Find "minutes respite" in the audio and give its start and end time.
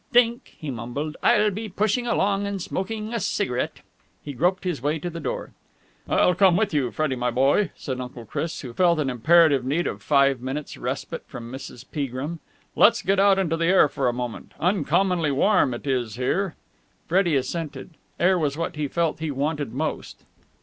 10.41-11.27